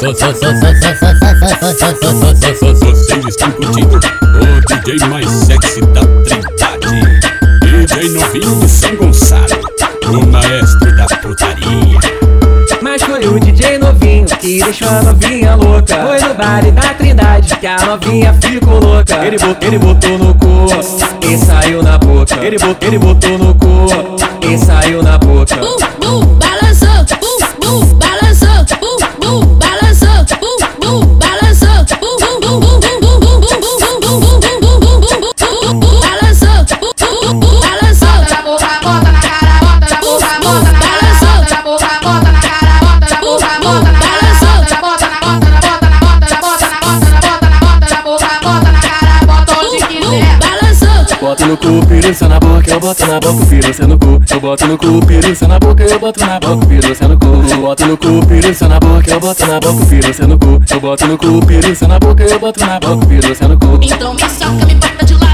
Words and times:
Vocês 0.00 0.16
estão 3.28 3.52
curtindo 3.52 4.00
o 4.40 4.82
DJ 4.82 5.08
mais 5.10 5.28
sexy 5.28 5.82
da 5.82 6.00
Trindade. 6.24 7.20
DJ 7.60 8.08
novinho 8.08 8.60
de 8.60 8.68
São 8.70 8.96
Gonçalo, 8.96 9.60
o 10.08 10.26
maestro 10.26 10.96
da 10.96 11.04
putaria. 11.04 11.98
Mas 12.80 13.02
foi 13.02 13.26
o 13.26 13.38
DJ 13.38 13.76
novinho 13.76 14.24
que 14.24 14.64
deixou 14.64 14.88
a 14.88 15.02
novinha 15.02 15.54
louca. 15.56 16.06
Foi 16.06 16.20
no 16.28 16.34
baile 16.34 16.70
da 16.72 16.94
Trindade 16.94 17.56
que 17.58 17.66
a 17.66 17.76
novinha 17.84 18.32
ficou 18.40 18.80
louca. 18.80 19.26
Ele 19.26 19.38
botou, 19.38 19.68
ele 19.68 19.78
botou 19.78 20.18
no 20.18 20.34
cu 20.34 20.66
e 21.26 21.36
saiu 21.36 21.82
na 21.82 21.98
boca. 21.98 22.42
Ele 22.42 22.56
botou, 22.58 22.88
ele 22.88 22.98
botou 22.98 23.36
no 23.36 23.54
cu 23.54 24.09
Boto 51.40 51.46
no 51.46 51.56
cu, 51.56 51.86
piruça 51.86 52.28
na 52.28 52.38
boca, 52.38 52.70
eu 52.70 52.80
boto 52.80 53.06
na 53.06 53.18
boca, 53.18 53.46
piruça 53.46 53.86
no 53.86 53.98
cu. 53.98 54.20
Eu 54.30 54.40
boto 54.40 54.66
no 54.66 54.76
cu, 54.76 55.06
piruça 55.06 55.48
na 55.48 55.58
boca, 55.58 55.82
eu 55.82 55.98
boto 55.98 56.20
na 56.20 56.38
boca, 56.38 56.66
piruça 56.66 57.08
no 57.08 57.18
cu. 57.18 57.26
Eu 57.50 57.60
boto 57.62 57.86
no 57.86 57.96
cu, 57.96 58.26
piruça 58.26 58.68
na 58.68 58.78
boca, 58.78 59.10
eu 59.10 59.20
boto 59.20 59.46
na 59.46 59.60
boca, 59.60 59.86
piruça 59.86 60.26
no 60.26 60.38
cu. 60.38 60.60
Eu 60.70 60.80
boto 60.80 61.06
no 61.06 61.16
cu, 61.16 61.46
piruça 61.46 61.88
na 61.88 61.98
boca, 61.98 62.22
eu 62.24 62.38
boto 62.38 62.60
na 62.60 62.78
boca, 62.78 63.06
piruça 63.06 63.48
no 63.48 63.58
cu. 63.58 63.78
Então 63.80 64.12
me 64.12 64.20
soca, 64.20 64.66
me 64.66 64.74
bota 64.74 65.06
de 65.06 65.14
lado, 65.14 65.29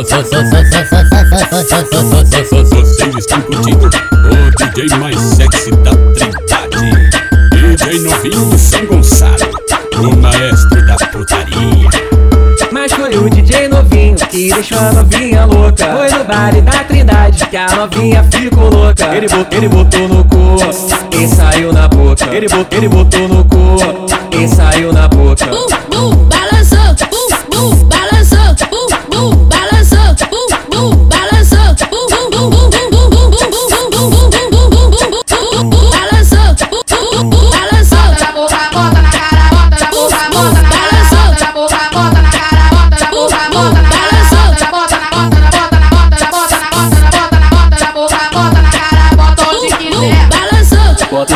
Vocês 0.00 0.32
estão 3.18 3.42
curtindo 3.42 3.90
o 4.24 4.72
DJ 4.72 4.98
mais 4.98 5.20
sexy 5.20 5.70
da 5.72 5.90
Trindade. 6.14 7.10
DJ 7.50 7.98
novinho 8.00 8.58
São 8.58 8.86
Gonçalo, 8.86 9.36
o 9.98 10.16
maestro 10.16 10.86
da 10.86 10.96
putaria. 10.96 11.90
Mas 12.72 12.90
foi 12.92 13.14
o 13.14 13.28
DJ 13.28 13.68
novinho 13.68 14.16
que 14.16 14.50
deixou 14.50 14.78
a 14.78 14.90
novinha 14.90 15.44
louca. 15.44 15.84
Foi 15.94 16.18
no 16.18 16.24
baile 16.24 16.62
da 16.62 16.82
Trindade 16.84 17.46
que 17.48 17.56
a 17.58 17.66
novinha 17.76 18.24
ficou 18.24 18.70
louca. 18.70 19.14
Ele 19.14 19.28
botou, 19.28 19.58
ele 19.58 19.68
botou 19.68 20.08
no 20.08 20.24
cu 20.24 20.56
e 21.14 21.28
saiu 21.28 21.74
na 21.74 21.86
boca. 21.88 22.24
Ele 22.34 22.48
botou, 22.48 22.78
ele 22.78 22.88
botou 22.88 23.28
no 23.28 23.44
cu 23.44 23.76
e 24.34 24.48
saiu 24.48 24.94
na 24.94 25.06
boca. 25.08 25.44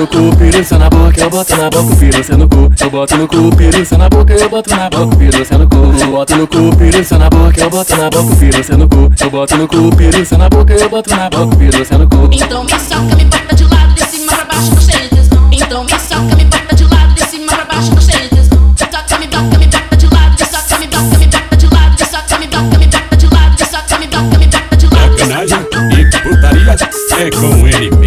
No 0.00 0.06
cu, 0.06 0.36
piruça 0.36 0.78
na 0.78 0.88
boca, 0.88 1.20
eu 1.20 1.28
boto 1.28 1.56
na 1.56 1.68
boca, 1.68 1.96
piruça 1.96 2.36
no 2.36 2.48
cu. 2.48 2.72
Eu 2.80 2.90
boto 2.90 3.16
no 3.16 3.28
cu, 3.28 3.56
piruça 3.56 3.98
na 3.98 4.08
boca, 4.08 4.32
eu 4.32 4.48
boto 4.48 4.70
na 4.70 4.88
boca, 4.88 5.16
piruça 5.16 5.58
no 5.58 5.68
cu. 5.68 5.76
Eu 5.76 6.10
boto 6.10 6.36
no 6.36 6.46
cu, 6.46 6.76
piruça 6.76 7.18
na 7.18 7.28
boca, 7.28 7.60
eu 7.60 7.70
boto 7.70 7.96
na 7.96 8.10
boca, 8.10 8.36
piruça 8.36 8.76
no 8.76 8.88
cu. 8.88 9.12
Eu 9.20 9.30
boto 9.30 9.56
no 9.56 9.68
cu, 9.68 9.96
piruça 9.96 10.38
na 10.38 10.48
boca, 10.48 10.72
eu 10.72 10.88
boto 10.88 11.10
na 11.10 11.28
boca, 11.28 11.56
piruça 11.56 11.98
no 11.98 12.08
cu. 12.08 12.28
Então 12.32 12.64
me 12.64 12.70
soca, 12.70 13.16
me 13.16 13.24
bota 13.26 13.54
de 13.54 13.64
lado, 13.64 13.94
de 13.94 14.04
cima 14.06 14.32
pra 14.32 14.44
baixo, 14.46 14.70
tô 14.74 14.80
cheio 14.80 15.02
de 15.02 15.08
tesão. 15.16 15.48
Então 15.52 15.84
me 15.84 15.90
soca, 15.90 16.36
me 16.36 16.44
bota 16.44 16.76
de 16.76 16.84
lado, 16.84 17.14
de 17.14 17.24
cima 17.26 17.52
pra 17.52 17.64
baixo, 17.66 17.94
tô 17.94 18.00
cheio 18.00 18.22
de 18.22 18.28
tesão. 18.30 18.74
Toca, 18.74 19.18
me 19.18 19.26
bota, 19.26 19.58
me 19.58 19.66
bota 19.66 19.96
de 19.96 20.06
lado, 20.06 20.36
de 20.36 20.44
soca, 20.46 20.78
me 20.78 20.86
bota, 20.86 21.18
me 21.18 21.26
bota 21.26 21.56
de 21.56 21.66
lado, 21.66 21.96
de 21.96 22.04
soca, 22.06 22.38
me 22.38 22.46
bota, 22.46 22.78
me 22.78 22.86
bota 22.86 23.16
de 23.16 23.26
lado, 23.26 23.56
de 23.56 23.64
soca, 23.66 23.98
me 23.98 24.06
bota, 24.06 24.38
me 24.38 24.46
bota 24.46 24.76
de 24.76 24.86
lado. 24.86 25.18
Sacanagem 25.18 25.58
e 25.60 26.10
putaria 26.22 26.76
é 27.20 27.30
com 27.32 27.99